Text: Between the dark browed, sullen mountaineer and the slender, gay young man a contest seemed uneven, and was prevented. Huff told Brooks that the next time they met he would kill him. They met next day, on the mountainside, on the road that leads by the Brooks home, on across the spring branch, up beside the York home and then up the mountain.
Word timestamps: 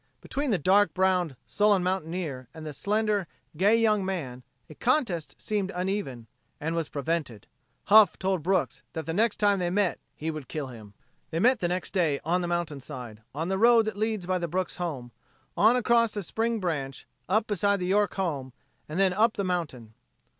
Between 0.19 0.49
the 0.49 0.57
dark 0.57 0.95
browed, 0.95 1.35
sullen 1.45 1.83
mountaineer 1.83 2.47
and 2.55 2.65
the 2.65 2.73
slender, 2.73 3.27
gay 3.55 3.75
young 3.77 4.03
man 4.03 4.41
a 4.67 4.73
contest 4.73 5.39
seemed 5.39 5.71
uneven, 5.75 6.25
and 6.59 6.75
was 6.75 6.89
prevented. 6.89 7.45
Huff 7.83 8.17
told 8.17 8.41
Brooks 8.41 8.81
that 8.93 9.05
the 9.05 9.13
next 9.13 9.37
time 9.37 9.59
they 9.59 9.69
met 9.69 9.99
he 10.15 10.31
would 10.31 10.47
kill 10.47 10.69
him. 10.69 10.95
They 11.29 11.37
met 11.37 11.61
next 11.61 11.91
day, 11.91 12.19
on 12.25 12.41
the 12.41 12.47
mountainside, 12.47 13.21
on 13.35 13.49
the 13.49 13.59
road 13.59 13.85
that 13.85 13.95
leads 13.95 14.25
by 14.25 14.39
the 14.39 14.47
Brooks 14.47 14.77
home, 14.77 15.11
on 15.55 15.75
across 15.75 16.13
the 16.13 16.23
spring 16.23 16.59
branch, 16.59 17.05
up 17.29 17.45
beside 17.45 17.79
the 17.79 17.85
York 17.85 18.15
home 18.15 18.53
and 18.89 18.99
then 18.99 19.13
up 19.13 19.33
the 19.33 19.43
mountain. 19.43 19.93